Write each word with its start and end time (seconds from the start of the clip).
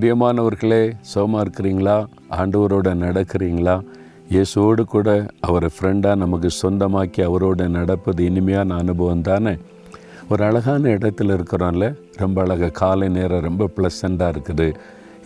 பிரியமானவர்களே 0.00 0.92
சோமா 1.14 1.38
இருக்கிறீங்களா? 1.44 2.06
ஆண்டவரோட 2.30 2.88
நடக்கிறீங்களா? 3.02 3.74
இயேசுவோடு 4.30 4.82
கூட 4.84 5.26
அவரை 5.40 5.68
ஃப்ரெண்டாக 5.74 6.16
நமக்கு 6.16 6.48
சொந்தமாக்கி 6.62 7.20
அவரோட 7.26 7.68
நடப்பது 7.68 8.24
இனிமையான 8.24 8.74
அனுபவம் 8.74 9.20
தானே? 9.20 9.56
ஒரு 10.28 10.44
அழகான 10.44 10.88
இடத்துல 10.88 11.36
இருக்கிறோம்ல 11.38 11.88
ரொம்ப 12.16 12.40
அழகாக 12.42 12.70
காலை 12.70 13.08
நேரம் 13.08 13.46
ரொம்ப 13.48 13.68
ப்ளசண்ட்டாக 13.76 14.34
இருக்குது. 14.34 14.68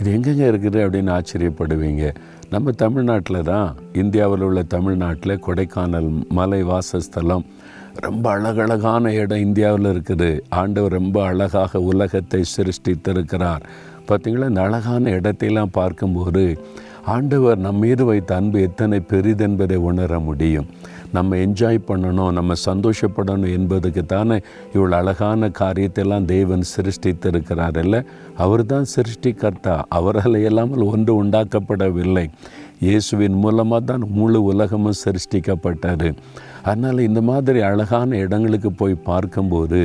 இது 0.00 0.12
எங்கெங்கே 0.16 0.50
இருக்குது 0.50 0.80
அப்படின்னு 0.84 1.14
ஆச்சரியப்படுவீங்க. 1.18 2.14
நம்ம 2.50 2.70
தமிழ்நாட்டில் 2.70 3.42
தான் 3.42 3.76
இந்தியாவில் 3.92 4.40
உள்ள 4.40 4.62
தமிழ்நாட்டில் 4.62 5.40
கொடைக்கானல் 5.46 6.28
மலை 6.28 6.62
வாசஸ்தலம் 6.62 7.46
ரொம்ப 8.00 8.30
அழகழகான 8.30 9.12
இடம் 9.14 9.38
இந்தியாவில் 9.38 9.92
இருக்குது. 9.94 10.40
ஆண்டவர் 10.48 10.92
ரொம்ப 10.92 11.24
அழகாக 11.24 11.80
உலகத்தை 11.80 12.44
சிருஷ்டித்திருக்கிறார். 12.56 13.64
பார்த்தீங்களா? 14.08 14.48
இந்த 14.48 14.62
அழகான 14.62 15.10
இடத்தையெல்லாம் 15.10 15.76
பார்க்கும்போது 15.80 16.44
ஆண்டவர் 17.04 17.58
நம்ம 17.58 17.80
மீது 17.84 18.04
வைத்த 18.04 18.34
அன்பு 18.34 18.58
எத்தனை 18.60 18.98
பெரிதென்பதை 19.08 19.76
உணர 19.76 20.18
முடியும். 20.18 20.68
நம்ம 21.12 21.36
என்ஜாய் 21.36 21.78
பண்ணணும் 21.88 22.32
நம்ம 22.32 22.52
சந்தோஷப்படணும் 22.64 23.52
என்பதுக்கு 23.56 24.02
தானே 24.06 24.36
இவ்வளோ 24.74 24.94
அழகான 25.00 25.50
காரியத்தெல்லாம் 25.58 26.24
தேவன் 26.24 26.64
சிருஷ்டித்திருக்கிறார் 26.76 27.76
இல்லை? 27.76 28.00
அவர் 28.36 28.66
தான் 28.66 28.86
சிருஷ்டிகர்த்தா. 28.94 29.82
அவரால் 29.88 30.38
இல்லாமல் 30.48 30.86
ஒன்று 30.92 31.24
உண்டாக்கப்படவில்லை. 31.24 32.26
இயேசுவின் 32.84 33.36
மூலமாக 33.42 33.80
தான் 33.90 34.04
முழு 34.18 34.38
உலகமும் 34.50 35.00
சிருஷ்டிக்கப்பட்டார் 35.02 36.08
அதனால் 36.68 37.06
இந்த 37.08 37.20
மாதிரி 37.28 37.60
அழகான 37.70 38.16
இடங்களுக்கு 38.24 38.70
போய் 38.80 38.94
பார்க்கும்போது 39.08 39.80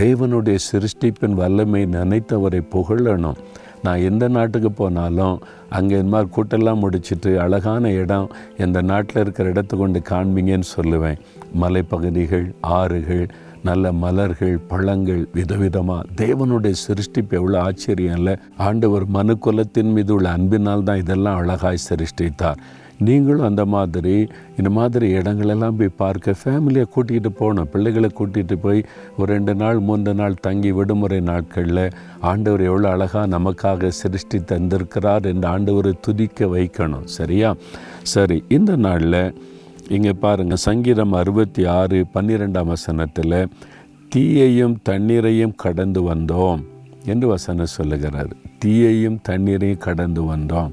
தேவனுடைய 0.00 0.58
சிருஷ்டிப்பின் 0.70 1.38
வல்லமை 1.40 1.82
நினைத்தவரை 1.96 2.60
புகழணும். 2.74 3.38
நான் 3.86 4.04
எந்த 4.08 4.24
நாட்டுக்கு 4.36 4.70
போனாலும் 4.80 5.36
அங்கே 5.76 5.94
இந்த 6.00 6.12
மாதிரி 6.14 6.28
கூட்டெல்லாம் 6.36 6.82
முடிச்சுட்டு 6.84 7.30
அழகான 7.44 7.90
இடம் 8.02 8.28
எந்த 8.64 8.78
நாட்டில் 8.90 9.22
இருக்கிற 9.24 9.48
இடத்தை 9.54 9.74
கொண்டு 9.82 10.00
காண்பீங்கன்னு 10.12 10.68
சொல்லுவேன். 10.76 11.18
மலைப்பகுதிகள் 11.62 12.46
ஆறுகள் 12.78 13.26
நல்ல 13.68 13.92
மலர்கள் 14.04 14.56
பழங்கள் 14.70 15.20
விதவிதமாக 15.36 16.08
தேவனுடைய 16.20 16.74
சிருஷ்டிப்பு 16.86 17.34
எவ்வளோ 17.40 17.58
ஆச்சரியம் 17.66 18.16
இல்லை. 18.18 18.34
ஆண்டவர் 18.66 19.04
மனு 19.16 19.34
குலத்தின் 19.44 19.92
மீது 19.96 20.12
உள்ள 20.16 20.28
அன்பினால் 20.36 20.88
தான் 20.88 21.02
இதெல்லாம் 21.02 21.38
அழகாய் 21.42 21.86
சிருஷ்டித்தார். 21.90 22.58
நீங்களும் 23.06 23.46
அந்த 23.48 23.62
மாதிரி 23.74 24.12
இந்த 24.58 24.70
மாதிரி 24.76 25.06
இடங்களெல்லாம் 25.18 25.78
போய் 25.78 25.98
பார்க்க 26.02 26.34
ஃபேமிலியை 26.42 26.84
கூட்டிகிட்டு 26.94 27.30
போகணும் 27.40 27.70
பிள்ளைகளை 27.72 28.10
கூட்டிகிட்டு 28.18 28.56
போய் 28.66 28.80
ஒரு 29.18 29.28
ரெண்டு 29.34 29.54
நாள் 29.62 29.80
மூன்று 29.88 30.12
நாள் 30.20 30.38
தங்கி 30.46 30.70
விடுமுறை 30.78 31.18
நாட்களில் 31.30 31.84
ஆண்டவர் 32.32 32.62
எவ்வளோ 32.68 32.90
அழகாக 32.96 33.32
நமக்காக 33.36 33.90
சிருஷ்டி 34.02 34.40
தந்திருக்கிறார் 34.52 35.26
என்று 35.32 35.48
ஆண்டவரை 35.54 35.94
துதிக்க 36.08 36.46
வைக்கணும். 36.56 37.08
சரியா? 37.18 37.50
சரி 38.14 38.38
இந்த 38.58 38.72
நாளில் 38.86 39.20
இங்கே 39.88 40.12
பாருங்கள் 40.12 40.56
சங்கீதம் 40.56 41.12
அறுபத்தி 41.12 41.64
ஆறு 41.64 42.06
பன்னிரெண்டாம் 42.14 42.70
வசனத்தில் 42.74 43.48
தீயையும் 44.08 44.76
தண்ணீரையும் 44.82 45.54
கடந்து 45.56 46.00
வந்தோம் 46.02 46.60
என்று 47.04 47.28
வசனம் 47.28 47.66
சொல்லுகிறார். 47.66 48.28
தீயையும் 48.58 49.18
தண்ணீரையும் 49.22 49.78
கடந்து 49.78 50.22
வந்தோம். 50.22 50.72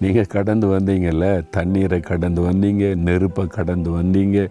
நீங்கள் 0.00 0.26
கடந்து 0.26 0.66
வந்தீங்கல்ல 0.66 1.48
தண்ணீரை 1.50 2.00
கடந்து 2.00 2.42
வந்தீங்க 2.42 2.94
நெருப்பை 2.94 3.46
கடந்து 3.46 3.90
வந்தீங்க. 3.90 4.48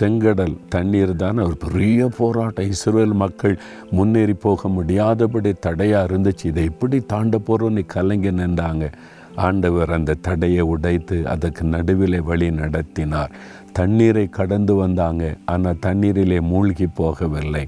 செங்கடல் 0.00 0.56
தண்ணீர் 0.68 1.16
தான் 1.16 1.38
ஒரு 1.38 1.56
பெரிய 1.56 2.08
போராட்டம். 2.08 2.64
இஸ்ரேல் 2.64 3.14
மக்கள் 3.14 3.58
முன்னேறி 3.90 4.32
போக 4.32 4.68
முடியாதபடி 4.68 5.52
தடையாக 5.52 6.14
இருந்துச்சு. 6.14 6.44
இதை 6.44 6.64
எப்படி 6.64 7.00
தாண்ட 7.00 7.38
போகிறோன்னு 7.38 7.86
கலைஞர் 7.86 8.40
நின்றாங்க. 8.42 8.92
ஆண்டவர் 9.38 9.90
அந்த 9.92 10.14
தடையை 10.14 10.60
உடைத்து 10.60 11.28
அதற்கு 11.28 11.64
நடுவிலே 11.64 12.20
வழி 12.20 12.50
நடத்தினார். 12.50 13.32
தண்ணீரை 13.72 14.26
கடந்து 14.28 14.74
வந்தாங்க 14.74 15.34
ஆனால் 15.44 15.82
தண்ணீரிலே 15.86 16.40
மூழ்கி 16.40 16.86
போகவில்லை. 16.96 17.64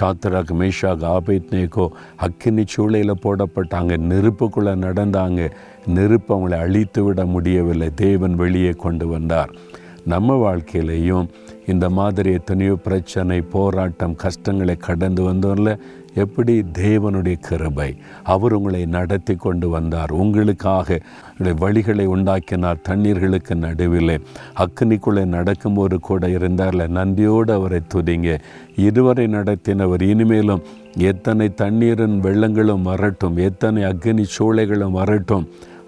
சாத்ராக் 0.00 0.52
மேஷாக் 0.60 1.04
ஆபேத் 1.04 1.50
நேகோ 1.50 1.88
அக்கினி 2.16 2.64
சூளையில் 2.76 3.20
போடப்பட்டாங்க 3.22 3.92
நெருப்புக்குள்ளே 4.10 4.74
நடந்தாங்க. 4.86 5.50
நெருப்பு 5.86 6.32
அவங்களை 6.34 6.58
அழித்து 6.58 7.04
விட 7.04 7.24
முடியவில்லை 7.24 7.88
தேவன் 7.94 8.34
வெளியே 8.34 8.70
கொண்டு 8.70 9.08
வந்தார். 9.08 9.52
நம்ம 10.04 10.34
வாழ்க்கையிலையும் 10.44 11.28
இந்த 11.66 11.90
மாதிரி 11.90 12.32
எத்தனையோ 12.32 12.74
பிரச்சனை 12.74 13.40
போராட்டம் 13.40 14.14
கஷ்டங்களை 14.16 14.76
கடந்து 14.76 15.22
வந்தோம்ல 15.22 15.78
எப்படி 16.22 16.54
தேவனுடைய 16.78 17.36
கிருபை 17.46 17.88
அவர் 18.34 18.54
உங்களை 18.58 18.82
நடத்தி 18.96 19.34
கொண்டு 19.34 19.68
வந்தார் 19.74 20.12
உங்களுக்காக 20.22 20.98
வழிகளை 21.62 22.06
உண்டாக்கினார் 22.14 22.84
தண்ணீர்களுக்கு 22.88 23.54
நடுவில். 23.64 24.14
அக்னிக்குள்ளே 24.64 25.24
நடக்கும்போது 25.36 25.98
கூட 26.08 26.26
இருந்தார்ல 26.38 26.88
நன்றியோடு 26.98 27.52
அவரை 27.58 27.80
துதிங்க. 27.94 28.38
இருவரை 28.88 29.26
நடத்தினவர் 29.36 30.04
இனிமேலும் 30.12 30.64
எத்தனை 31.12 31.48
தண்ணீரின் 31.62 32.18
வெள்ளங்களும் 32.26 32.86
வரட்டும் 32.90 33.36
எத்தனை 33.48 33.82
அக்னி 33.90 34.24
சூளைகளும் 34.36 34.98
வரட்டும். 35.00 35.46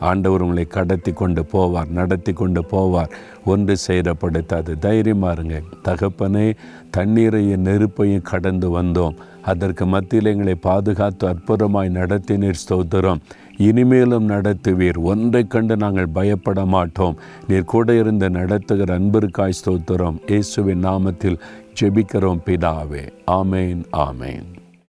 ஆண்டவர் 0.08 0.42
உங்களை 0.44 0.64
கடத்தி 0.74 1.12
கொண்டு 1.12 1.42
போவார் 1.52 1.90
நடத்தி 1.98 2.32
கொண்டு 2.32 2.60
போவார். 2.70 3.10
ஒன்று 3.52 3.74
சேரப்படுத்தாது 3.86 4.72
தைரியமாக 4.84 5.34
இருங்க. 5.36 5.56
தகப்பனே 5.88 6.46
தண்ணீரையும் 6.96 7.66
நெருப்பையும் 7.66 8.28
கடந்து 8.30 8.68
வந்தோம். 8.76 9.18
அதற்கு 9.42 9.86
மத்தியில் 9.86 10.26
எங்களை 10.26 10.54
பாதுகாத்து 10.54 11.28
அற்புதமாய் 11.28 11.90
நடத்தினீர் 11.90 12.60
ஸ்தோத்திரம். 12.68 13.20
இனிமேலும் 13.56 14.28
நடத்துவீர். 14.28 14.98
ஒன்றை 14.98 15.46
கண்டு 15.46 15.76
நாங்கள் 15.76 16.08
பயப்பட 16.08 16.64
மாட்டோம். 16.64 17.16
நீர் 17.48 17.64
கூட 17.64 17.94
இருந்து 17.94 18.30
நடத்துகிற 18.30 18.98
அன்பிற்காய் 18.98 19.58
ஸ்தோத்திரம். 19.64 20.16
இயேசுவின் 20.26 20.84
நாமத்தில் 20.84 21.40
ஜெபிக்கிறோம் 21.80 22.40
பிதாவே. 22.46 23.08
ஆமேன் 23.26 23.82
ஆமேன். 23.92 24.59